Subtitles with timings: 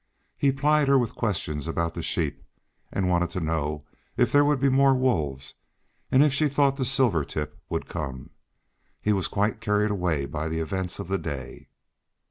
[0.35, 2.41] He plied her with questions about the sheep,
[2.91, 3.85] and wanted to know
[4.17, 5.53] if there would be more wolves,
[6.11, 8.31] and if she thought the "silvertip" would come.
[8.99, 11.67] He was quite carried away by the events of the day.